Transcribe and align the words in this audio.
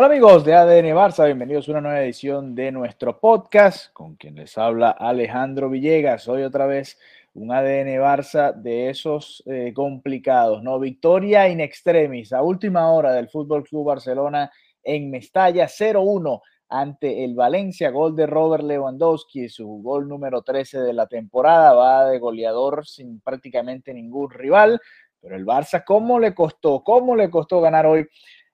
Hola 0.00 0.06
amigos 0.06 0.46
de 0.46 0.54
ADN 0.54 0.96
Barça, 0.96 1.26
bienvenidos 1.26 1.68
a 1.68 1.72
una 1.72 1.82
nueva 1.82 2.02
edición 2.02 2.54
de 2.54 2.72
nuestro 2.72 3.20
podcast 3.20 3.92
con 3.92 4.16
quien 4.16 4.34
les 4.34 4.56
habla 4.56 4.92
Alejandro 4.92 5.68
Villegas. 5.68 6.26
Hoy 6.26 6.42
otra 6.42 6.64
vez 6.64 6.98
un 7.34 7.52
ADN 7.52 8.00
Barça 8.00 8.54
de 8.54 8.88
esos 8.88 9.42
eh, 9.44 9.74
complicados, 9.74 10.62
¿no? 10.62 10.80
Victoria 10.80 11.50
in 11.50 11.60
extremis 11.60 12.32
a 12.32 12.40
última 12.40 12.90
hora 12.90 13.12
del 13.12 13.28
Fútbol 13.28 13.62
Club 13.62 13.88
Barcelona 13.88 14.50
en 14.82 15.10
Mestalla 15.10 15.66
0-1 15.66 16.40
ante 16.70 17.22
el 17.22 17.34
Valencia, 17.34 17.90
gol 17.90 18.16
de 18.16 18.26
Robert 18.26 18.64
Lewandowski, 18.64 19.50
su 19.50 19.68
gol 19.82 20.08
número 20.08 20.40
13 20.40 20.80
de 20.80 20.94
la 20.94 21.08
temporada, 21.08 21.74
va 21.74 22.06
de 22.06 22.18
goleador 22.18 22.86
sin 22.86 23.20
prácticamente 23.20 23.92
ningún 23.92 24.30
rival, 24.30 24.80
pero 25.20 25.36
el 25.36 25.44
Barça, 25.44 25.84
¿cómo 25.84 26.18
le 26.18 26.34
costó? 26.34 26.82
¿Cómo 26.82 27.14
le 27.14 27.28
costó 27.28 27.60
ganar 27.60 27.84
hoy? 27.84 28.08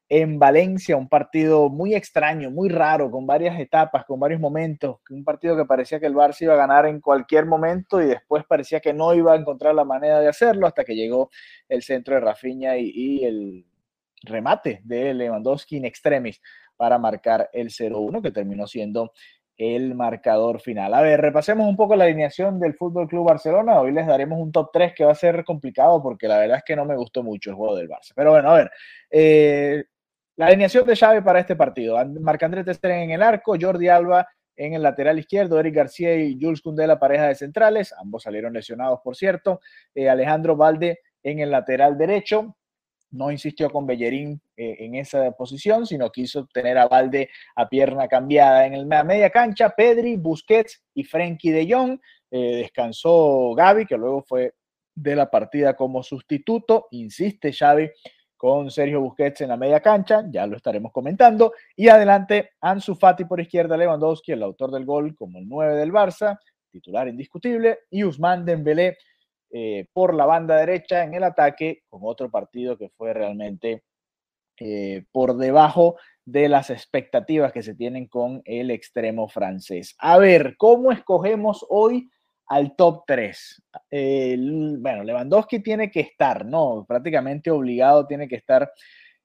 En 0.09 0.39
Valencia, 0.39 0.97
un 0.97 1.09
partido 1.09 1.69
muy 1.69 1.95
extraño, 1.95 2.51
muy 2.51 2.69
raro, 2.69 3.11
con 3.11 3.27
varias 3.27 3.59
etapas, 3.59 4.05
con 4.05 4.21
varios 4.21 4.41
momentos, 4.41 4.99
un 5.11 5.25
partido 5.25 5.57
que 5.57 5.65
parecía 5.65 5.99
que 5.99 6.07
el 6.07 6.15
Barça 6.15 6.43
iba 6.43 6.55
a 6.55 6.59
ganar 6.59 6.87
en 6.87 7.01
cualquier 7.01 7.47
momento 7.47 8.01
y 8.01 8.07
después 8.07 8.45
parecía 8.45 8.79
que 8.81 8.93
no 8.93 9.15
iba 9.15 9.33
a 9.33 9.37
encontrar 9.37 9.75
la 9.75 9.85
manera 9.85 10.21
de 10.21 10.29
hacerlo 10.29 10.67
hasta 10.69 10.85
que 10.85 10.95
llegó 10.95 11.31
el 11.69 11.83
centro 11.83 12.15
de 12.15 12.21
Rafinha 12.21 12.77
y, 12.79 13.25
el 13.25 13.67
remate 14.23 14.81
de 14.85 15.15
Lewandowski 15.15 15.77
in 15.77 15.85
extremis 15.85 16.41
para 16.77 16.99
marcar 16.99 17.51
el 17.53 17.69
0-1 17.71 18.23
que 18.23 18.31
terminó 18.31 18.67
siendo 18.67 19.13
el 19.57 19.95
marcador 19.95 20.61
final. 20.61 20.93
A 20.95 21.01
ver, 21.01 21.21
repasemos 21.21 21.67
un 21.67 21.77
poco 21.77 21.97
la 21.97 22.05
alineación 22.05 22.61
del 22.61 22.75
Fútbol 22.75 23.09
Club 23.09 23.27
Barcelona. 23.27 23.81
Hoy 23.81 23.93
les 23.93 24.07
daremos 24.07 24.39
un 24.39 24.53
top 24.53 24.71
3 24.73 24.93
que 24.95 25.05
va 25.05 25.13
a 25.13 25.17
ser 25.17 25.45
complicado 25.45 26.03
porque 26.03 26.29
la 26.29 26.39
verdad 26.39 26.59
es 26.59 26.65
que 26.65 26.77
no 26.77 26.85
me 26.85 26.97
gustó 26.97 27.23
mucho 27.23 27.51
el 27.51 27.57
juego 27.57 27.77
del 27.77 27.89
Barça. 27.89 28.13
Pero 28.15 28.33
bueno, 28.33 28.51
a 28.51 28.57
ver, 28.57 28.71
eh, 29.11 29.85
la 30.37 30.47
alineación 30.47 30.87
de 30.87 30.97
Xavi 30.97 31.23
para 31.23 31.41
este 31.41 31.57
partido. 31.57 31.97
Marc-André 32.21 32.63
Testeren 32.63 33.01
en 33.01 33.11
el 33.13 33.23
arco, 33.23 33.57
Jordi 33.59 33.89
Alba 33.89 34.29
en 34.57 34.75
el 34.75 34.83
lateral 34.83 35.19
izquierdo, 35.19 35.59
Eric 35.59 35.75
García 35.75 36.17
y 36.17 36.39
Jules 36.41 36.63
Koundé 36.63 36.87
la 36.87 36.99
pareja 36.99 37.29
de 37.29 37.35
centrales. 37.35 37.93
Ambos 37.93 38.23
salieron 38.23 38.53
lesionados, 38.53 39.01
por 39.03 39.17
cierto. 39.17 39.61
Eh, 39.95 40.09
Alejandro 40.09 40.57
Valde 40.57 41.01
en 41.23 41.41
el 41.41 41.51
lateral 41.51 41.97
derecho. 41.99 42.57
No 43.11 43.31
insistió 43.31 43.71
con 43.71 43.87
Bellerín 43.87 44.41
eh, 44.57 44.77
en 44.81 44.95
esa 44.95 45.31
posición, 45.33 45.87
sino 45.87 46.11
quiso 46.11 46.47
tener 46.53 46.77
a 46.79 46.89
Valde 46.89 47.31
a 47.55 47.69
pierna 47.69 48.09
cambiada 48.09 48.67
en 48.67 48.75
el, 48.75 48.87
media 48.87 49.31
cancha. 49.31 49.71
Pedri, 49.71 50.17
Busquets 50.17 50.83
y 50.95 51.05
Frenkie 51.05 51.53
de 51.53 51.73
Jong. 51.73 51.99
Eh, 52.31 52.57
descansó 52.57 53.55
Gaby, 53.55 53.87
que 53.87 53.97
luego 53.97 54.23
fue 54.23 54.55
de 54.95 55.17
la 55.17 55.31
partida 55.31 55.75
como 55.75 56.03
sustituto. 56.03 56.89
Insiste 56.91 57.53
Xavi 57.53 57.91
con 58.37 58.71
Sergio 58.71 59.01
Busquets 59.01 59.41
en 59.41 59.49
la 59.49 59.57
media 59.57 59.81
cancha, 59.81 60.25
ya 60.31 60.47
lo 60.47 60.57
estaremos 60.57 60.93
comentando. 60.93 61.53
Y 61.75 61.89
adelante, 61.89 62.51
Ansu 62.61 62.95
Fati 62.95 63.25
por 63.25 63.41
izquierda, 63.41 63.77
Lewandowski, 63.77 64.33
el 64.33 64.43
autor 64.43 64.71
del 64.71 64.85
gol 64.85 65.15
como 65.15 65.39
el 65.39 65.49
9 65.49 65.75
del 65.75 65.93
Barça, 65.93 66.39
titular 66.71 67.09
indiscutible, 67.09 67.81
y 67.91 68.05
Usman 68.05 68.45
Dembélé 68.45 68.99
eh, 69.51 69.87
por 69.93 70.15
la 70.15 70.27
banda 70.27 70.57
derecha 70.57 71.05
en 71.05 71.15
el 71.15 71.25
ataque, 71.25 71.83
con 71.89 72.01
otro 72.05 72.31
partido 72.31 72.77
que 72.77 72.91
fue 72.91 73.15
realmente 73.15 73.85
eh, 74.59 75.05
por 75.13 75.37
debajo 75.37 75.97
de 76.25 76.49
las 76.49 76.71
expectativas 76.71 77.53
que 77.53 77.63
se 77.63 77.75
tienen 77.75 78.07
con 78.07 78.43
el 78.45 78.71
extremo 78.71 79.29
francés. 79.29 79.95
A 79.99 80.19
ver, 80.19 80.57
¿cómo 80.59 80.93
escogemos 80.93 81.65
hoy 81.69 82.11
al 82.49 82.77
top 82.77 83.05
3. 83.07 83.63
bueno, 84.79 85.05
Lewandowski 85.05 85.61
tiene 85.61 85.91
que 85.91 86.01
estar, 86.01 86.45
¿no? 86.45 86.85
Prácticamente 86.87 87.51
obligado 87.51 88.07
tiene 88.07 88.29
que 88.29 88.37
estar 88.37 88.71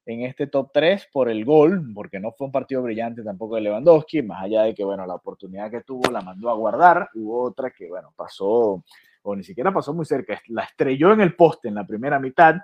en 0.05 0.21
este 0.21 0.47
top 0.47 0.71
3 0.73 1.09
por 1.11 1.29
el 1.29 1.45
gol, 1.45 1.91
porque 1.93 2.19
no 2.19 2.31
fue 2.31 2.47
un 2.47 2.51
partido 2.51 2.81
brillante 2.81 3.23
tampoco 3.23 3.55
de 3.55 3.61
Lewandowski, 3.61 4.23
más 4.23 4.43
allá 4.43 4.63
de 4.63 4.73
que, 4.73 4.83
bueno, 4.83 5.05
la 5.05 5.15
oportunidad 5.15 5.69
que 5.69 5.81
tuvo 5.81 6.11
la 6.11 6.21
mandó 6.21 6.49
a 6.49 6.55
guardar, 6.55 7.09
hubo 7.13 7.43
otra 7.43 7.71
que, 7.71 7.87
bueno, 7.87 8.11
pasó, 8.15 8.83
o 9.21 9.35
ni 9.35 9.43
siquiera 9.43 9.71
pasó 9.71 9.93
muy 9.93 10.05
cerca, 10.05 10.41
la 10.47 10.63
estrelló 10.63 11.13
en 11.13 11.21
el 11.21 11.35
poste 11.35 11.67
en 11.67 11.75
la 11.75 11.85
primera 11.85 12.19
mitad, 12.19 12.55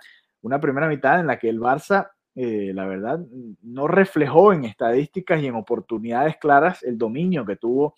una 0.41 0.59
primera 0.59 0.88
mitad 0.88 1.19
en 1.19 1.28
la 1.28 1.38
que 1.38 1.50
el 1.50 1.59
Barça, 1.59 2.09
eh, 2.35 2.72
la 2.73 2.85
verdad, 2.85 3.19
no 3.62 3.88
reflejó 3.88 4.53
en 4.53 4.66
estadísticas 4.66 5.41
y 5.41 5.47
en 5.47 5.56
oportunidades 5.56 6.38
claras 6.38 6.84
el 6.84 6.97
dominio 6.97 7.46
que 7.46 7.56
tuvo 7.56 7.96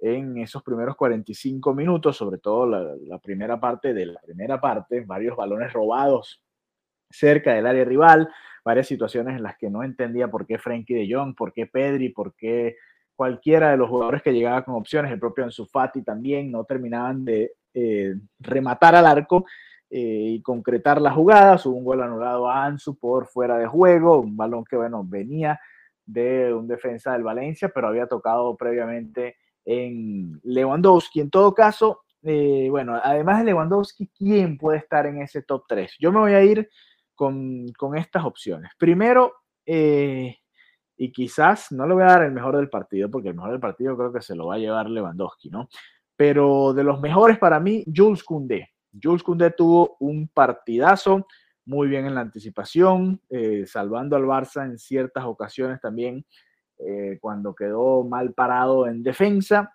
en 0.00 0.38
esos 0.38 0.62
primeros 0.62 0.96
45 0.96 1.74
minutos, 1.74 2.16
sobre 2.16 2.38
todo 2.38 2.66
la, 2.66 3.18
primera 3.18 3.60
parte 3.60 3.92
de 3.92 4.06
la 4.06 4.20
primera 4.20 4.60
parte, 4.60 5.00
varios 5.02 5.36
balones 5.36 5.72
robados 5.72 6.42
cerca 7.10 7.54
del 7.54 7.66
área 7.66 7.84
rival, 7.84 8.28
varias 8.64 8.86
situaciones 8.86 9.36
en 9.36 9.42
las 9.42 9.56
que 9.58 9.68
no 9.68 9.82
entendía 9.82 10.28
por 10.28 10.46
qué 10.46 10.58
Frenkie 10.58 10.94
de 10.94 11.12
Jong, 11.12 11.34
por 11.34 11.52
qué 11.52 11.66
Pedri, 11.66 12.10
por 12.10 12.34
qué 12.34 12.76
cualquiera 13.14 13.70
de 13.70 13.76
los 13.76 13.90
jugadores 13.90 14.22
que 14.22 14.32
llegaba 14.32 14.64
con 14.64 14.76
opciones, 14.76 15.12
el 15.12 15.18
propio 15.18 15.44
Ansu 15.44 15.66
Fati 15.66 16.02
también, 16.02 16.50
no 16.50 16.64
terminaban 16.64 17.24
de 17.24 17.52
eh, 17.74 18.14
rematar 18.38 18.94
al 18.94 19.06
arco 19.06 19.44
eh, 19.90 20.34
y 20.34 20.42
concretar 20.42 21.02
la 21.02 21.10
jugada. 21.10 21.60
Hubo 21.64 21.76
un 21.76 21.84
gol 21.84 22.02
anulado 22.02 22.48
a 22.48 22.64
Ansu 22.64 22.98
por 22.98 23.26
fuera 23.26 23.58
de 23.58 23.66
juego, 23.66 24.20
un 24.20 24.36
balón 24.36 24.64
que, 24.64 24.76
bueno, 24.76 25.04
venía 25.04 25.60
de 26.06 26.54
un 26.54 26.66
defensa 26.66 27.12
del 27.12 27.22
Valencia, 27.22 27.70
pero 27.74 27.88
había 27.88 28.06
tocado 28.06 28.56
previamente 28.56 29.36
en 29.64 30.40
Lewandowski. 30.42 31.20
En 31.20 31.30
todo 31.30 31.54
caso, 31.54 32.02
eh, 32.22 32.68
bueno, 32.70 32.98
además 33.02 33.38
de 33.38 33.44
Lewandowski, 33.46 34.10
¿quién 34.16 34.58
puede 34.58 34.78
estar 34.78 35.06
en 35.06 35.22
ese 35.22 35.42
top 35.42 35.64
3? 35.68 35.96
Yo 35.98 36.12
me 36.12 36.20
voy 36.20 36.32
a 36.32 36.42
ir 36.42 36.68
con, 37.14 37.66
con 37.76 37.96
estas 37.96 38.24
opciones. 38.24 38.72
Primero, 38.78 39.34
eh, 39.64 40.36
y 40.96 41.12
quizás 41.12 41.72
no 41.72 41.86
le 41.86 41.94
voy 41.94 42.02
a 42.02 42.06
dar 42.06 42.24
el 42.24 42.32
mejor 42.32 42.56
del 42.56 42.68
partido, 42.68 43.10
porque 43.10 43.28
el 43.28 43.34
mejor 43.34 43.52
del 43.52 43.60
partido 43.60 43.96
creo 43.96 44.12
que 44.12 44.20
se 44.20 44.34
lo 44.34 44.48
va 44.48 44.56
a 44.56 44.58
llevar 44.58 44.90
Lewandowski, 44.90 45.48
¿no? 45.48 45.68
Pero 46.14 46.74
de 46.74 46.84
los 46.84 47.00
mejores 47.00 47.38
para 47.38 47.58
mí, 47.58 47.84
Jules 47.94 48.22
Koundé. 48.22 48.70
Jules 49.02 49.22
Koundé 49.22 49.52
tuvo 49.52 49.96
un 50.00 50.28
partidazo, 50.28 51.26
muy 51.64 51.88
bien 51.88 52.04
en 52.04 52.14
la 52.14 52.20
anticipación, 52.20 53.20
eh, 53.30 53.64
salvando 53.66 54.16
al 54.16 54.24
Barça 54.24 54.64
en 54.66 54.78
ciertas 54.78 55.24
ocasiones 55.24 55.80
también 55.80 56.26
eh, 56.86 57.18
cuando 57.20 57.54
quedó 57.54 58.04
mal 58.04 58.32
parado 58.32 58.86
en 58.86 59.02
defensa 59.02 59.74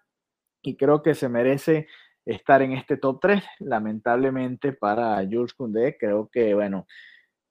y 0.62 0.76
creo 0.76 1.02
que 1.04 1.14
se 1.14 1.30
merece 1.30 1.88
estar 2.26 2.62
en 2.62 2.74
este 2.74 2.98
top 2.98 3.20
3. 3.22 3.44
Lamentablemente 3.60 4.74
para 4.74 5.18
Jules 5.18 5.54
Koundé, 5.54 5.98
creo 5.98 6.30
que, 6.32 6.54
bueno, 6.54 6.88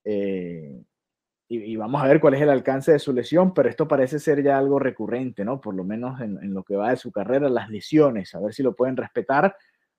eh, 0.04 0.82
y, 1.48 1.76
vamos 1.76 2.02
a 2.02 2.06
ver 2.08 2.20
cuál 2.20 2.34
es 2.34 2.42
el 2.42 2.50
alcance 2.50 2.92
de 2.92 2.98
su 2.98 3.12
lesión, 3.12 3.54
pero 3.54 3.68
esto 3.68 3.86
parece 3.86 4.18
ser 4.18 4.42
ya 4.42 4.58
algo 4.58 4.78
recurrente, 4.78 5.44
¿no? 5.44 5.60
Por 5.60 5.74
lo 5.74 5.84
menos 5.84 6.20
en, 6.20 6.42
en 6.42 6.52
lo 6.54 6.64
que 6.64 6.76
va 6.76 6.90
de 6.90 6.96
su 6.96 7.12
carrera, 7.12 7.48
las 7.48 7.68
lesiones, 7.68 8.34
a 8.34 8.40
ver 8.40 8.52
si 8.54 8.62
lo 8.62 8.74
pueden 8.74 8.96
respetar 8.96 9.54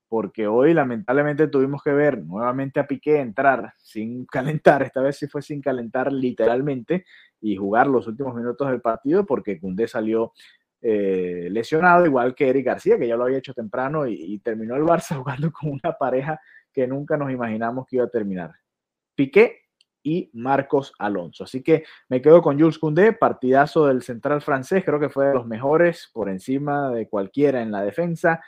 porque 0.07 0.47
hoy 0.47 0.73
lamentablemente 0.73 1.47
tuvimos 1.47 1.81
que 1.83 1.91
ver 1.91 2.23
nuevamente 2.23 2.79
a 2.79 2.87
Piqué 2.87 3.19
entrar 3.19 3.73
sin 3.77 4.25
calentar, 4.31 4.83
esta 4.83 5.01
vez 5.01 5.17
sí 5.17 5.27
fue 5.27 5.41
sin 5.41 5.61
calentar 5.61 6.11
literalmente 6.11 7.05
y 7.41 7.55
jugar 7.55 7.87
los 7.87 8.07
últimos 8.07 8.35
minutos 8.35 8.69
del 8.69 8.81
partido 8.81 9.25
porque 9.25 9.59
Cundé 9.59 9.87
salió 9.87 10.33
eh, 10.81 11.47
lesionado, 11.49 12.05
igual 12.05 12.35
que 12.35 12.47
Eric 12.47 12.65
García, 12.65 12.99
que 12.99 13.07
ya 13.07 13.17
lo 13.17 13.23
había 13.23 13.39
hecho 13.39 13.55
temprano 13.55 14.05
y, 14.05 14.37
terminó 14.39 14.75
el 14.75 14.83
Barça 14.83 15.15
jugando 15.17 15.51
con 15.51 15.71
una 15.71 15.93
pareja 15.97 16.39
que 16.71 16.85
nunca 16.85 17.17
nos 17.17 17.31
imaginamos 17.31 17.87
que 17.87 17.95
iba 17.95 18.05
a 18.05 18.09
terminar. 18.09 18.51
Piqué 19.15 19.61
y 20.03 20.29
Marcos 20.33 20.93
Alonso. 20.99 21.45
Así 21.45 21.63
que 21.63 21.85
me 22.09 22.21
quedo 22.21 22.41
con 22.43 22.59
Jules 22.59 22.77
Koundé, 22.77 23.13
partidazo 23.13 23.87
del 23.87 24.03
central 24.03 24.41
francés, 24.41 24.85
creo 24.85 24.99
que 24.99 25.09
fue 25.09 25.29
de 25.29 25.33
los 25.33 25.47
mejores 25.47 26.11
por 26.13 26.29
encima 26.29 26.91
de 26.91 27.09
cualquiera 27.09 27.63
en 27.63 27.71
la 27.71 27.81
defensa. 27.81 28.43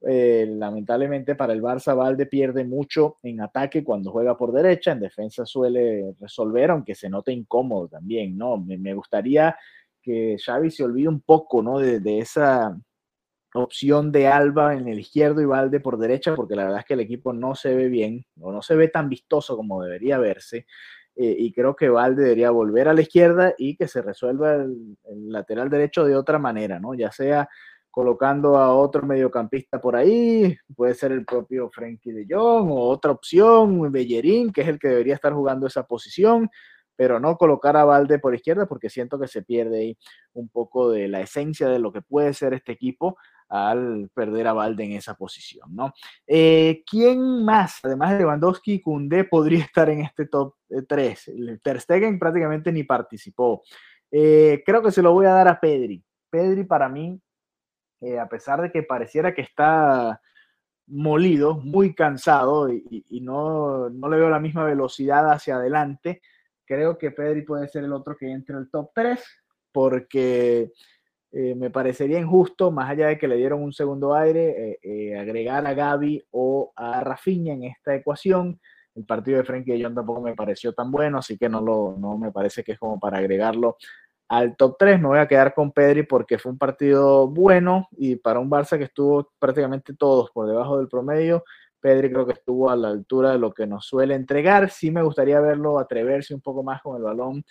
Eh, 0.00 0.46
lamentablemente 0.48 1.34
para 1.34 1.52
el 1.52 1.60
Barça 1.60 1.96
Valde 1.96 2.26
pierde 2.26 2.64
mucho 2.64 3.18
en 3.22 3.40
ataque 3.40 3.82
cuando 3.82 4.12
juega 4.12 4.36
por 4.36 4.52
derecha, 4.52 4.92
en 4.92 5.00
defensa 5.00 5.44
suele 5.44 6.14
resolver, 6.20 6.70
aunque 6.70 6.94
se 6.94 7.08
note 7.08 7.32
incómodo 7.32 7.88
también, 7.88 8.38
¿no? 8.38 8.58
Me, 8.58 8.94
gustaría 8.94 9.56
que 10.00 10.36
Xavi 10.38 10.70
se 10.70 10.84
olvide 10.84 11.08
un 11.08 11.20
poco, 11.20 11.62
¿no? 11.64 11.80
De, 11.80 12.18
esa, 12.18 12.78
opción 13.54 14.12
de 14.12 14.28
Alba 14.28 14.74
en 14.74 14.88
el 14.88 15.00
izquierdo 15.00 15.40
y 15.40 15.46
Valde 15.46 15.80
por 15.80 15.98
derecha, 15.98 16.36
porque 16.36 16.54
la 16.54 16.64
verdad 16.64 16.80
es 16.80 16.84
que 16.84 16.94
el 16.94 17.00
equipo 17.00 17.32
no 17.32 17.54
se 17.54 17.74
ve 17.74 17.88
bien 17.88 18.24
o 18.40 18.52
no 18.52 18.62
se 18.62 18.76
ve 18.76 18.88
tan 18.88 19.08
vistoso 19.08 19.56
como 19.56 19.82
debería 19.82 20.18
verse. 20.18 20.66
Eh, 21.16 21.34
y 21.36 21.52
creo 21.52 21.74
que 21.74 21.88
Valde 21.88 22.22
debería 22.22 22.50
volver 22.50 22.88
a 22.88 22.94
la 22.94 23.00
izquierda 23.00 23.54
y 23.58 23.76
que 23.76 23.88
se 23.88 24.02
resuelva 24.02 24.54
el, 24.54 24.96
lateral 25.26 25.68
derecho 25.70 26.04
de 26.04 26.14
otra 26.14 26.38
manera, 26.38 26.78
¿no? 26.78 26.94
Ya 26.94 27.10
sea 27.10 27.48
colocando 27.90 28.56
a 28.56 28.74
otro 28.74 29.02
mediocampista 29.02 29.80
por 29.80 29.96
ahí, 29.96 30.56
puede 30.76 30.94
ser 30.94 31.12
el 31.12 31.24
propio 31.24 31.70
Frenkie 31.70 32.12
de 32.12 32.26
Jong 32.28 32.70
o 32.70 32.88
otra 32.88 33.10
opción, 33.12 33.90
Bellerín, 33.90 34.52
que 34.52 34.62
es 34.62 34.68
el 34.68 34.78
que 34.78 34.88
debería 34.88 35.14
estar 35.14 35.32
jugando 35.32 35.66
esa 35.66 35.84
posición, 35.84 36.48
pero 36.98 37.20
no 37.20 37.36
colocar 37.36 37.76
a 37.76 37.84
Valde 37.84 38.18
por 38.18 38.34
izquierda 38.34 38.66
porque 38.66 38.90
siento 38.90 39.20
que 39.20 39.28
se 39.28 39.42
pierde 39.42 39.78
ahí 39.78 39.98
un 40.32 40.48
poco 40.48 40.90
de 40.90 41.06
la 41.06 41.20
esencia 41.20 41.68
de 41.68 41.78
lo 41.78 41.92
que 41.92 42.02
puede 42.02 42.34
ser 42.34 42.54
este 42.54 42.72
equipo 42.72 43.16
al 43.48 44.10
perder 44.12 44.48
a 44.48 44.52
Valde 44.52 44.84
en 44.84 44.92
esa 44.92 45.14
posición, 45.14 45.74
¿no? 45.74 45.92
Eh, 46.26 46.82
¿Quién 46.88 47.44
más, 47.44 47.78
además 47.84 48.12
de 48.12 48.18
Lewandowski 48.18 48.74
y 48.74 48.82
Koundé, 48.82 49.24
podría 49.24 49.60
estar 49.64 49.88
en 49.90 50.00
este 50.00 50.26
top 50.26 50.54
3? 50.88 51.28
Eh, 51.28 51.58
Ter 51.62 51.80
Stegen 51.80 52.18
prácticamente 52.18 52.72
ni 52.72 52.82
participó. 52.82 53.62
Eh, 54.10 54.62
creo 54.64 54.82
que 54.82 54.90
se 54.90 55.02
lo 55.02 55.12
voy 55.12 55.26
a 55.26 55.32
dar 55.32 55.48
a 55.48 55.60
Pedri. 55.60 56.02
Pedri 56.30 56.64
para 56.64 56.88
mí, 56.88 57.20
a 58.20 58.28
pesar 58.28 58.62
de 58.62 58.70
que 58.70 58.82
pareciera 58.82 59.34
que 59.34 59.42
está 59.42 60.20
molido, 60.86 61.58
muy 61.58 61.94
cansado 61.94 62.70
y, 62.70 63.20
no, 63.20 63.90
no, 63.90 64.08
le 64.08 64.16
veo 64.16 64.30
la 64.30 64.40
misma 64.40 64.64
velocidad 64.64 65.30
hacia 65.30 65.56
adelante, 65.56 66.22
creo 66.64 66.96
que 66.98 67.10
Pedri 67.10 67.42
puede 67.42 67.68
ser 67.68 67.84
el 67.84 67.92
otro 67.92 68.16
que 68.16 68.30
entre 68.30 68.56
el 68.56 68.70
top 68.70 68.90
3 68.94 69.22
porque 69.72 70.72
eh, 71.30 71.54
me 71.54 71.70
parecería 71.70 72.18
injusto, 72.18 72.70
más 72.70 72.90
allá 72.90 73.08
de 73.08 73.18
que 73.18 73.28
le 73.28 73.36
dieron 73.36 73.62
un 73.62 73.72
segundo 73.72 74.14
aire, 74.14 74.70
eh, 74.70 74.78
eh, 74.82 75.18
agregar 75.18 75.66
a 75.66 75.74
Gaby 75.74 76.24
o 76.30 76.72
a 76.74 77.00
Rafinha 77.02 77.52
en 77.52 77.64
esta 77.64 77.94
ecuación. 77.94 78.58
El 78.94 79.04
partido 79.04 79.38
de 79.38 79.44
Frenkie 79.44 79.72
de 79.72 79.84
Jong 79.84 79.94
tampoco 79.94 80.22
me 80.22 80.34
pareció 80.34 80.72
tan 80.72 80.90
bueno, 80.90 81.18
así 81.18 81.36
que 81.36 81.48
no, 81.48 81.60
lo, 81.60 81.96
no 81.98 82.16
me 82.16 82.32
parece 82.32 82.64
que 82.64 82.72
es 82.72 82.78
como 82.78 82.98
para 82.98 83.18
agregarlo 83.18 83.76
al 84.28 84.56
top 84.56 84.76
3. 84.78 85.00
Me 85.00 85.08
voy 85.08 85.18
a 85.18 85.28
quedar 85.28 85.54
con 85.54 85.72
Pedri 85.72 86.02
porque 86.02 86.38
fue 86.38 86.52
un 86.52 86.58
partido 86.58 87.26
bueno 87.28 87.88
y 87.92 88.16
para 88.16 88.38
un 88.40 88.50
Barça 88.50 88.78
que 88.78 88.84
estuvo 88.84 89.32
prácticamente 89.38 89.94
todos 89.94 90.30
por 90.30 90.46
debajo 90.46 90.78
del 90.78 90.88
promedio, 90.88 91.44
Pedri 91.80 92.10
creo 92.10 92.26
que 92.26 92.32
estuvo 92.32 92.70
a 92.70 92.76
la 92.76 92.88
altura 92.88 93.32
de 93.32 93.38
lo 93.38 93.52
que 93.52 93.66
nos 93.66 93.86
suele 93.86 94.14
entregar. 94.14 94.70
Sí 94.70 94.90
me 94.90 95.02
gustaría 95.02 95.40
verlo 95.40 95.78
atreverse 95.78 96.34
un 96.34 96.40
poco 96.40 96.62
más 96.62 96.82
con 96.82 96.96
el 96.96 97.02
balón 97.02 97.44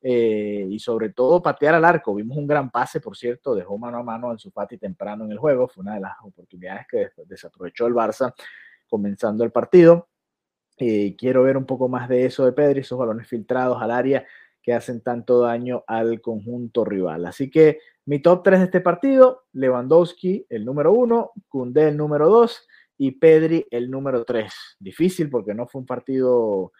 eh, 0.00 0.66
y 0.68 0.78
sobre 0.78 1.10
todo 1.10 1.42
patear 1.42 1.74
al 1.74 1.84
arco. 1.84 2.14
Vimos 2.14 2.36
un 2.36 2.46
gran 2.46 2.70
pase, 2.70 3.00
por 3.00 3.16
cierto, 3.16 3.54
dejó 3.54 3.78
mano 3.78 3.98
a 3.98 4.02
mano 4.02 4.32
en 4.32 4.38
su 4.38 4.50
Fati 4.50 4.78
temprano 4.78 5.24
en 5.24 5.32
el 5.32 5.38
juego. 5.38 5.68
Fue 5.68 5.82
una 5.82 5.94
de 5.94 6.00
las 6.00 6.14
oportunidades 6.22 6.86
que 6.88 7.10
desaprovechó 7.26 7.86
el 7.86 7.94
Barça 7.94 8.34
comenzando 8.88 9.44
el 9.44 9.52
partido. 9.52 10.08
Eh, 10.76 11.16
quiero 11.16 11.42
ver 11.42 11.56
un 11.56 11.66
poco 11.66 11.88
más 11.88 12.08
de 12.08 12.26
eso 12.26 12.44
de 12.44 12.52
Pedri, 12.52 12.80
esos 12.80 12.98
balones 12.98 13.26
filtrados 13.26 13.80
al 13.82 13.90
área 13.90 14.24
que 14.62 14.72
hacen 14.72 15.00
tanto 15.00 15.40
daño 15.40 15.84
al 15.86 16.20
conjunto 16.20 16.84
rival. 16.84 17.26
Así 17.26 17.50
que 17.50 17.78
mi 18.06 18.20
top 18.20 18.42
3 18.42 18.60
de 18.60 18.64
este 18.66 18.80
partido, 18.80 19.44
Lewandowski 19.52 20.46
el 20.48 20.64
número 20.64 20.92
1, 20.92 21.32
Koundé 21.48 21.88
el 21.88 21.96
número 21.96 22.28
2 22.28 22.66
y 22.98 23.12
Pedri 23.12 23.66
el 23.70 23.90
número 23.90 24.24
3. 24.24 24.52
Difícil 24.78 25.30
porque 25.30 25.54
no 25.54 25.66
fue 25.66 25.80
un 25.80 25.86
partido 25.86 26.72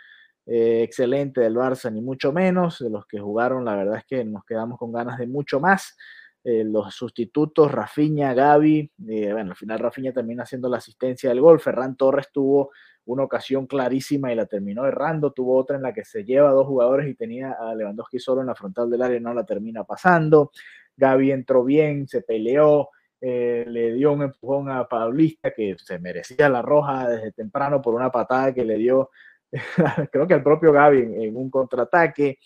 eh, 0.46 0.82
excelente 0.82 1.42
del 1.42 1.54
Barça, 1.54 1.92
ni 1.92 2.00
mucho 2.00 2.32
menos. 2.32 2.78
De 2.78 2.90
los 2.90 3.06
que 3.06 3.20
jugaron, 3.20 3.64
la 3.64 3.76
verdad 3.76 3.98
es 3.98 4.04
que 4.06 4.24
nos 4.24 4.44
quedamos 4.44 4.78
con 4.78 4.92
ganas 4.92 5.18
de 5.18 5.26
mucho 5.26 5.60
más. 5.60 5.96
Eh, 6.44 6.64
los 6.64 6.94
sustitutos, 6.94 7.70
Rafinha, 7.70 8.32
Gaby, 8.32 8.90
eh, 9.08 9.32
bueno, 9.32 9.50
al 9.50 9.56
final 9.56 9.80
Rafinha 9.80 10.12
también 10.12 10.40
haciendo 10.40 10.68
la 10.68 10.78
asistencia 10.78 11.28
del 11.28 11.42
gol. 11.42 11.60
Ferran 11.60 11.96
Torres 11.96 12.28
tuvo 12.32 12.70
una 13.08 13.24
ocasión 13.24 13.66
clarísima 13.66 14.32
y 14.32 14.36
la 14.36 14.46
terminó 14.46 14.86
errando. 14.86 15.32
Tuvo 15.32 15.56
otra 15.56 15.76
en 15.76 15.82
la 15.82 15.92
que 15.92 16.04
se 16.04 16.24
lleva 16.24 16.50
a 16.50 16.52
dos 16.52 16.66
jugadores 16.66 17.08
y 17.08 17.14
tenía 17.14 17.52
a 17.52 17.74
Lewandowski 17.74 18.18
solo 18.18 18.40
en 18.42 18.46
la 18.48 18.54
frontal 18.54 18.90
del 18.90 19.02
área 19.02 19.16
y 19.16 19.20
no 19.20 19.34
la 19.34 19.44
termina 19.44 19.84
pasando. 19.84 20.50
Gaby 20.96 21.32
entró 21.32 21.64
bien, 21.64 22.06
se 22.06 22.22
peleó. 22.22 22.90
le 23.20 23.92
dio 23.94 24.12
un 24.12 24.22
empujón 24.22 24.70
a 24.70 24.86
Paulista 24.86 25.52
que 25.52 25.76
se 25.78 25.98
merecía 25.98 26.48
la 26.48 26.62
roja 26.62 27.08
desde 27.08 27.32
temprano 27.32 27.80
por 27.82 27.94
una 27.94 28.10
patada 28.10 28.52
que 28.54 28.64
le 28.64 28.76
dio 28.76 29.10
creo 30.12 30.26
que 30.26 30.34
el 30.34 30.42
propio 30.42 30.72
Gaby 30.72 30.98
en, 31.24 31.36
un 31.36 31.50
contraataque. 31.50 32.38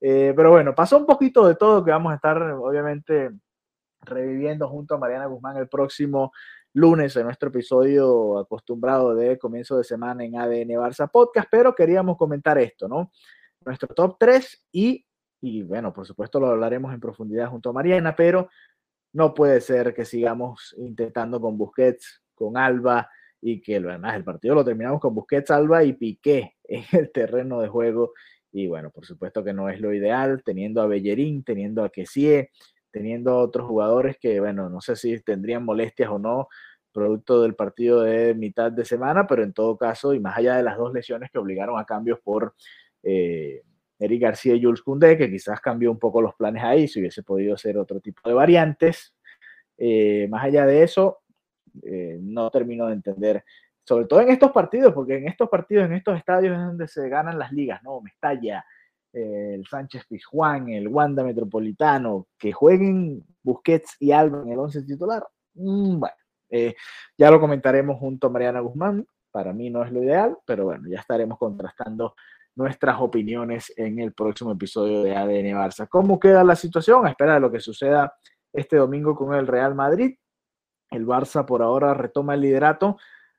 Eh, 0.00 0.32
pero 0.34 0.50
bueno, 0.50 0.74
pasó 0.74 0.96
un 0.96 1.06
poquito 1.06 1.46
de 1.46 1.54
todo 1.54 1.84
que 1.84 1.90
vamos 1.90 2.12
a 2.12 2.16
estar 2.16 2.40
obviamente 2.42 3.30
reviviendo 4.02 4.66
junto 4.68 4.94
a 4.94 4.98
Mariana 4.98 5.26
Guzmán 5.26 5.58
el 5.58 5.68
próximo 5.68 6.32
lunes 6.72 7.16
en 7.16 7.24
nuestro 7.24 7.48
episodio 7.48 8.38
acostumbrado 8.38 9.14
de 9.14 9.38
comienzo 9.38 9.76
de 9.76 9.84
semana 9.84 10.24
en 10.24 10.36
ADN 10.36 10.70
Barça 10.70 11.10
Podcast, 11.10 11.48
pero 11.50 11.74
queríamos 11.74 12.16
comentar 12.16 12.58
esto, 12.58 12.88
¿no? 12.88 13.10
Nuestro 13.64 13.88
top 13.88 14.16
3 14.18 14.68
y, 14.72 15.06
y 15.40 15.62
bueno, 15.62 15.92
por 15.92 16.06
supuesto 16.06 16.38
lo 16.38 16.48
hablaremos 16.48 16.92
en 16.94 17.00
profundidad 17.00 17.48
junto 17.48 17.70
a 17.70 17.72
Mariana, 17.72 18.14
pero 18.14 18.48
no 19.12 19.34
puede 19.34 19.60
ser 19.60 19.92
que 19.92 20.04
sigamos 20.04 20.74
intentando 20.78 21.40
con 21.40 21.58
Busquets, 21.58 22.22
con 22.34 22.56
Alba, 22.56 23.08
y 23.42 23.60
que 23.60 23.76
además 23.76 24.16
el 24.16 24.24
partido 24.24 24.54
lo 24.54 24.64
terminamos 24.64 25.00
con 25.00 25.14
Busquets, 25.14 25.50
Alba 25.50 25.82
y 25.84 25.94
Piqué 25.94 26.56
en 26.64 26.84
el 26.92 27.10
terreno 27.10 27.60
de 27.60 27.68
juego. 27.68 28.12
Y 28.52 28.66
bueno, 28.66 28.90
por 28.90 29.06
supuesto 29.06 29.42
que 29.44 29.52
no 29.52 29.68
es 29.68 29.80
lo 29.80 29.94
ideal, 29.94 30.42
teniendo 30.44 30.82
a 30.82 30.86
Bellerín, 30.86 31.44
teniendo 31.44 31.84
a 31.84 31.90
Kessie, 31.90 32.50
teniendo 32.90 33.38
otros 33.38 33.66
jugadores 33.66 34.16
que, 34.18 34.40
bueno, 34.40 34.68
no 34.68 34.80
sé 34.80 34.96
si 34.96 35.20
tendrían 35.20 35.64
molestias 35.64 36.10
o 36.10 36.18
no, 36.18 36.48
producto 36.92 37.42
del 37.42 37.54
partido 37.54 38.02
de 38.02 38.34
mitad 38.34 38.72
de 38.72 38.84
semana, 38.84 39.26
pero 39.26 39.42
en 39.42 39.52
todo 39.52 39.76
caso, 39.76 40.14
y 40.14 40.20
más 40.20 40.36
allá 40.36 40.56
de 40.56 40.62
las 40.62 40.76
dos 40.76 40.92
lesiones 40.92 41.30
que 41.30 41.38
obligaron 41.38 41.78
a 41.78 41.84
cambios 41.84 42.18
por 42.20 42.54
eh, 43.02 43.62
Eric 43.98 44.22
García 44.22 44.54
y 44.54 44.62
Jules 44.62 44.82
Koundé, 44.82 45.16
que 45.16 45.30
quizás 45.30 45.60
cambió 45.60 45.90
un 45.90 45.98
poco 45.98 46.20
los 46.22 46.34
planes 46.34 46.62
ahí, 46.64 46.88
si 46.88 47.00
hubiese 47.00 47.22
podido 47.22 47.56
ser 47.56 47.78
otro 47.78 48.00
tipo 48.00 48.28
de 48.28 48.34
variantes. 48.34 49.14
Eh, 49.78 50.26
más 50.30 50.44
allá 50.44 50.66
de 50.66 50.82
eso, 50.82 51.20
eh, 51.82 52.18
no 52.20 52.50
termino 52.50 52.86
de 52.86 52.94
entender, 52.94 53.44
sobre 53.84 54.06
todo 54.06 54.20
en 54.20 54.30
estos 54.30 54.50
partidos, 54.52 54.92
porque 54.92 55.16
en 55.16 55.28
estos 55.28 55.48
partidos, 55.48 55.86
en 55.86 55.92
estos 55.92 56.16
estadios 56.16 56.56
es 56.56 56.64
donde 56.64 56.88
se 56.88 57.08
ganan 57.08 57.38
las 57.38 57.52
ligas, 57.52 57.82
¿no? 57.82 58.00
Mestalla, 58.00 58.64
el 59.12 59.66
Sánchez 59.66 60.06
Pizjuán, 60.08 60.68
el 60.68 60.88
Wanda 60.88 61.24
Metropolitano, 61.24 62.28
que 62.38 62.52
jueguen 62.52 63.24
Busquets 63.42 63.96
y 63.98 64.12
Alba 64.12 64.42
en 64.42 64.52
el 64.52 64.58
11 64.58 64.82
titular, 64.82 65.26
mm, 65.54 65.98
bueno, 65.98 66.14
eh, 66.50 66.74
ya 67.16 67.30
lo 67.30 67.40
comentaremos 67.40 67.98
junto 67.98 68.26
a 68.26 68.30
Mariana 68.30 68.60
Guzmán, 68.60 69.06
para 69.30 69.52
mí 69.52 69.70
no 69.70 69.84
es 69.84 69.92
lo 69.92 70.02
ideal, 70.02 70.36
pero 70.44 70.64
bueno, 70.64 70.88
ya 70.88 70.98
estaremos 70.98 71.38
contrastando 71.38 72.14
nuestras 72.56 73.00
opiniones 73.00 73.72
en 73.76 74.00
el 74.00 74.12
próximo 74.12 74.52
episodio 74.52 75.02
de 75.02 75.16
ADN 75.16 75.54
Barça. 75.54 75.88
¿Cómo 75.88 76.18
queda 76.18 76.42
la 76.44 76.56
situación? 76.56 77.06
A 77.06 77.10
espera 77.10 77.34
de 77.34 77.40
lo 77.40 77.50
que 77.50 77.60
suceda 77.60 78.12
este 78.52 78.76
domingo 78.76 79.14
con 79.14 79.34
el 79.34 79.46
Real 79.46 79.74
Madrid. 79.74 80.16
El 80.90 81.06
Barça 81.06 81.46
por 81.46 81.62
ahora 81.62 81.94
retoma 81.94 82.34
el 82.34 82.40
liderato, 82.40 82.96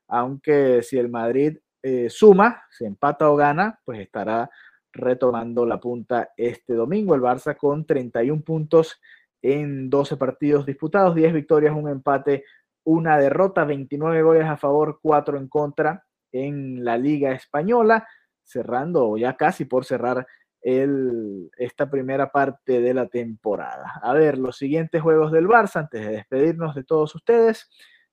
aunque 0.07 0.81
si 0.81 0.97
el 0.97 1.09
Madrid 1.09 1.57
eh, 1.83 2.09
suma, 2.09 2.63
se 2.69 2.85
empata 2.85 3.29
o 3.29 3.35
gana, 3.35 3.79
pues 3.83 3.99
estará 3.99 4.49
retomando 4.93 5.65
la 5.65 5.79
punta 5.79 6.31
este 6.37 6.73
domingo. 6.73 7.15
El 7.15 7.21
Barça 7.21 7.57
con 7.57 7.85
31 7.85 8.41
puntos 8.41 8.99
en 9.41 9.89
12 9.89 10.17
partidos 10.17 10.65
disputados, 10.65 11.15
10 11.15 11.33
victorias, 11.33 11.75
un 11.75 11.89
empate, 11.89 12.43
una 12.83 13.17
derrota, 13.17 13.65
29 13.65 14.21
goles 14.21 14.45
a 14.45 14.57
favor, 14.57 14.99
4 15.01 15.37
en 15.37 15.47
contra 15.47 16.05
en 16.31 16.83
la 16.83 16.97
Liga 16.97 17.31
Española, 17.31 18.07
cerrando 18.43 19.17
ya 19.17 19.35
casi 19.35 19.65
por 19.65 19.85
cerrar 19.85 20.25
esta 20.63 21.89
primera 21.89 22.31
parte 22.31 22.81
de 22.81 22.93
la 22.93 23.07
temporada. 23.07 23.99
A 24.03 24.13
ver, 24.13 24.37
los 24.37 24.57
siguientes 24.57 25.01
juegos 25.01 25.31
del 25.31 25.47
Barça, 25.47 25.77
antes 25.77 26.05
de 26.05 26.11
despedirnos 26.11 26.75
de 26.75 26.83
todos 26.83 27.15
ustedes, 27.15 27.67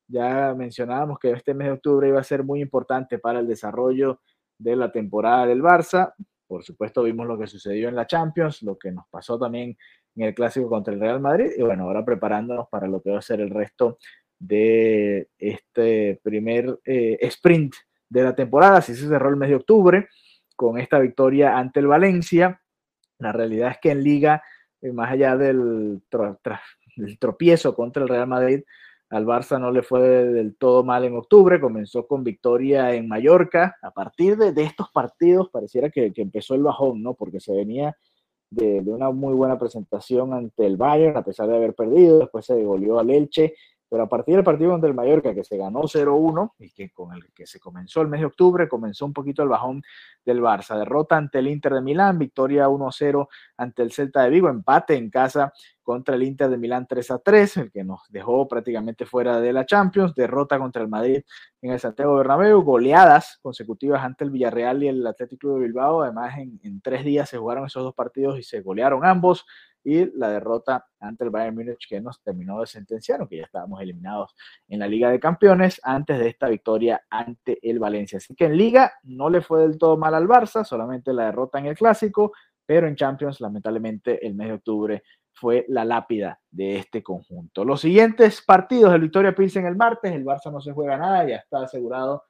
ya 0.07 0.55
mencionábamos 0.57 1.19
que 1.19 1.31
este 1.31 1.53
mes 1.53 1.67
de 1.67 1.75
octubre 1.75 2.09
iba 2.09 2.21
a 2.21 2.25
ser 2.25 2.45
muy 2.45 2.63
importante 2.63 3.19
para 3.19 3.41
el 3.41 3.47
desarrollo 3.47 4.23
de 4.57 4.77
la 4.77 4.91
temporada 4.91 5.45
del 5.45 5.63
Barça. 5.63 6.15
Por 6.49 6.65
supuesto, 6.65 7.05
vimos 7.05 7.27
lo 7.27 7.39
que 7.39 7.47
sucedió 7.47 7.89
en 7.89 7.95
la 7.95 8.07
Champions, 8.07 8.63
lo 8.63 8.77
que 8.77 8.91
nos 8.91 9.07
pasó 9.09 9.39
también 9.39 9.77
en 10.17 10.25
el 10.25 10.35
clásico 10.35 10.69
contra 10.69 10.93
el 10.93 11.01
Real 11.01 11.21
Madrid 11.21 11.51
y 11.57 11.63
bueno, 11.63 11.85
ahora 11.85 12.05
preparándonos 12.05 12.69
para 12.69 12.89
lo 12.89 13.01
que 13.01 13.11
va 13.11 13.19
a 13.19 13.23
ser 13.23 13.41
el 13.41 13.51
resto 13.51 13.99
de 14.39 15.29
este 15.39 16.21
primer 16.23 16.81
eh, 16.85 17.19
sprint 17.23 17.75
de 18.09 18.23
la 18.25 18.35
temporada. 18.35 18.81
Si 18.81 18.95
se 18.95 19.07
cerró 19.07 19.29
el 19.29 19.37
mes 19.37 19.51
de 19.51 19.57
octubre, 19.57 20.09
con 20.59 20.77
esta 20.77 20.99
victoria 20.99 21.57
ante 21.57 21.79
el 21.79 21.87
Valencia. 21.87 22.61
La 23.21 23.31
realidad 23.31 23.71
es 23.71 23.79
que 23.81 23.93
en 23.93 24.03
liga, 24.03 24.43
eh, 24.81 24.91
más 24.93 25.13
allá 25.13 25.37
del, 25.37 26.03
tropiezo 27.21 27.77
contra 27.77 28.03
el 28.03 28.09
Real 28.09 28.27
Madrid, 28.27 28.65
al 29.11 29.25
Barça 29.25 29.59
no 29.59 29.71
le 29.71 29.83
fue 29.83 30.01
del 30.01 30.57
todo 30.57 30.85
mal 30.85 31.05
en 31.05 31.17
octubre, 31.17 31.61
comenzó 31.61 32.07
con 32.07 32.25
victoria 32.25 32.95
en 32.95 33.09
Mallorca. 33.09 33.77
A 33.83 33.91
partir 33.91 34.37
de, 34.37 34.63
estos 34.63 34.91
partidos 34.91 35.49
pareciera 35.51 35.89
que, 35.91 36.13
empezó 36.17 36.55
el 36.55 36.63
bajón, 36.63 37.03
¿no? 37.03 37.15
Porque 37.15 37.41
se 37.41 37.55
venía 37.55 37.97
de, 38.51 38.81
una 38.87 39.11
muy 39.11 39.35
buena 39.35 39.59
presentación 39.59 40.35
ante 40.35 40.67
el 40.67 40.77
Bayern, 40.77 41.17
a 41.17 41.25
pesar 41.25 41.49
de 41.49 41.57
haber 41.57 41.75
perdido, 41.75 42.19
después 42.19 42.45
se 42.45 42.55
devolvió 42.55 42.99
al 42.99 43.11
Elche 43.11 43.55
pero 43.89 44.03
a 44.03 44.09
partir 44.09 44.37
del 44.37 44.45
partido 44.45 44.71
contra 44.73 44.89
el 44.89 44.95
Mallorca, 44.95 45.35
que 45.35 45.45
se 45.45 45.57
ganó 45.57 45.83
0-1 45.83 46.53
y 46.59 46.71
que 46.71 46.91
con 46.91 47.13
el 47.13 47.33
que 47.33 47.47
se 47.47 47.59
comenzó 47.59 48.03
el 48.03 48.09
mes 48.09 48.21
de 48.21 48.27
octubre, 48.27 48.69
comenzó 48.69 49.07
un 49.07 49.13
poquito 49.13 49.43
el 49.43 49.49
bajón 49.49 49.83
del 50.25 50.41
Barça. 50.43 50.79
Derrota 50.79 51.17
ante 51.17 51.39
el 51.39 51.49
Inter 51.49 51.75
de 51.75 51.81
Milán, 51.81 52.19
victoria 52.19 52.69
1-0 52.69 53.29
ante 53.57 53.83
el 53.83 53.93
Celta 53.93 54.23
de 54.23 54.31
Vigo, 54.31 54.49
empate 54.49 54.95
en 54.95 55.11
casa 55.11 55.53
contra 55.83 56.17
el 56.17 56.23
Inter 56.23 56.51
de 56.51 56.59
Milán 56.59 56.87
3-3, 56.87 57.63
el 57.63 57.71
que 57.71 57.83
nos 57.83 58.03
dejó 58.11 58.47
prácticamente 58.47 59.07
fuera 59.07 59.41
de 59.41 59.55
la 59.55 59.65
Champions, 59.65 60.15
derrota 60.15 60.59
contra 60.59 60.83
el 60.83 60.89
Madrid 60.89 61.23
en 61.63 61.73
el 61.73 61.81
Santiago 61.81 62.15
Bernabéu, 62.17 62.61
goleadas 62.63 63.39
consecutivas 63.41 64.05
ante 64.05 64.25
el 64.25 64.31
Villarreal 64.31 64.83
y 64.83 64.89
el 64.89 65.07
Atlético 65.07 65.55
de 65.55 65.61
Bilbao, 65.61 66.03
además 66.03 66.37
en, 66.37 66.61
en 66.63 66.83
tres 66.83 67.07
días 67.07 67.31
se 67.31 67.39
jugaron 67.39 67.65
esos 67.65 67.83
dos 67.83 67.95
partidos 67.95 68.39
y 68.39 68.43
se 68.43 68.61
golearon 68.61 69.03
ambos, 69.07 69.47
y 69.85 70.17
la 70.19 70.31
derrota 70.31 70.87
ante 71.01 71.25
el 71.25 71.31
Bayern 71.31 71.55
Múnich 71.55 71.87
que 71.89 72.01
nos 72.01 72.23
terminó 72.23 72.61
de 72.61 72.67
sentenciar, 72.67 73.21
aunque 73.21 73.39
ya 73.39 73.45
estábamos 73.45 73.81
eliminados 73.81 74.35
en 74.69 74.81
la 74.81 74.87
Liga 74.87 75.11
de 75.11 75.21
Campeones 75.21 75.81
antes 75.83 76.19
de 76.19 76.29
esta 76.29 76.49
victoria 76.49 77.03
ante 77.09 77.59
el 77.63 77.79
Valencia. 77.79 78.19
Así 78.19 78.35
que 78.35 78.47
en 78.47 78.57
Liga 78.57 78.93
no 79.05 79.31
le 79.31 79.41
fue 79.41 79.61
del 79.61 79.79
todo 79.79 79.97
mal 79.97 80.15
al 80.15 80.29
Barça, 80.29 80.65
solamente 80.65 81.13
la 81.13 81.27
derrota 81.27 81.59
en 81.59 81.67
el 81.67 81.77
Clásico, 81.77 82.33
pero 82.67 82.87
en 82.87 82.97
Champions 82.97 83.41
lamentablemente 83.41 84.27
el 84.27 84.35
mes 84.35 84.49
de 84.49 84.55
octubre 84.55 85.03
fue 85.33 85.65
la 85.69 85.85
lápida 85.85 86.41
de 86.51 86.77
este 86.77 87.03
conjunto. 87.03 87.65
Los 87.65 87.81
siguientes 87.81 88.43
partidos 88.43 88.93
del 88.93 89.03
Victoria 89.03 89.35
Pilsen 89.35 89.67
el 89.67 89.77
martes, 89.77 90.13
el 90.13 90.25
Barça 90.25 90.51
no 90.51 90.61
se 90.61 90.73
juega 90.73 90.97
nada, 90.97 91.27
ya 91.27 91.37
está 91.37 91.63
asegurado 91.63 92.25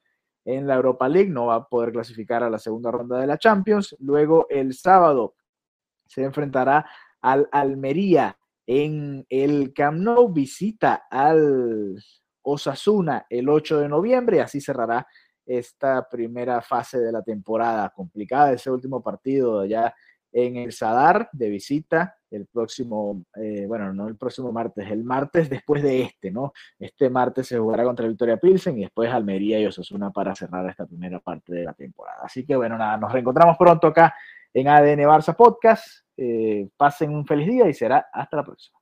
en 0.45 0.67
la 0.67 0.75
Europa 0.77 1.09
League, 1.09 1.31
no 1.31 1.47
va 1.47 1.57
a 1.57 1.69
poder 1.69 1.93
clasificar 1.93 2.43
a 2.43 2.51
la 2.51 2.59
segunda 2.59 2.91
ronda 2.91 3.19
de 3.19 3.27
la 3.27 3.39
Champions. 3.39 3.97
Luego 3.99 4.47
el 4.49 4.75
sábado 4.75 5.35
se 6.07 6.23
enfrentará 6.23 6.87
al 7.21 7.49
Almería 7.53 8.39
en 8.67 9.27
el 9.29 9.73
Camp 9.73 9.99
Nou, 9.99 10.33
visita 10.33 11.07
al 11.11 11.97
Osasuna 12.43 13.27
el 13.29 13.49
8 13.49 13.81
de 13.81 13.89
noviembre 13.89 14.37
y 14.37 14.41
así 14.41 14.61
cerrará 14.61 15.07
esta 15.47 16.07
primera 16.09 16.61
fase 16.61 16.99
de 16.99 17.11
la 17.11 17.23
temporada. 17.23 17.91
Complicada 17.91 18.53
ese 18.53 18.71
último 18.71 19.03
partido 19.03 19.65
ya 19.65 19.95
en 20.33 20.57
el 20.57 20.73
Sadar 20.73 21.29
de 21.33 21.49
visita 21.49 22.15
el 22.31 22.47
próximo, 22.47 23.25
eh, 23.37 23.65
bueno, 23.67 23.95
no 23.95 24.07
el 24.07 24.17
próximo 24.17 24.53
martes, 24.53 24.91
el 24.91 25.03
martes 25.03 25.49
después 25.49 25.83
de 25.83 26.03
este, 26.03 26.31
¿no? 26.31 26.53
Este 26.79 27.09
martes 27.09 27.47
se 27.47 27.59
jugará 27.59 27.85
contra 27.85 28.07
Victoria 28.07 28.37
Pilsen 28.37 28.79
y 28.79 28.83
después 28.83 29.11
Almería 29.11 29.59
y 29.59 29.67
Osasuna 29.67 30.11
para 30.11 30.35
cerrar 30.35 30.69
esta 30.69 30.87
primera 30.87 31.21
parte 31.21 31.55
de 31.55 31.65
la 31.65 31.73
temporada. 31.73 32.21
Así 32.23 32.45
que 32.45 32.55
bueno, 32.55 32.77
nada, 32.77 32.99
nos 32.99 33.11
reencontramos 33.11 33.57
pronto 33.57 33.87
acá 33.87 34.15
en 34.53 34.69
ADN 34.69 35.01
Barça 35.01 35.35
Podcast. 35.35 36.08
Eh, 36.21 36.69
pasen 36.77 37.15
un 37.15 37.25
feliz 37.25 37.47
día 37.47 37.69
y 37.69 37.75
será 37.75 38.09
hasta 38.13 38.39
la 38.39 38.45
próxima. 38.45 38.78